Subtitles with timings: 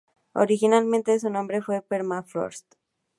[0.33, 2.65] Originalmente, su nombre fue Permafrost.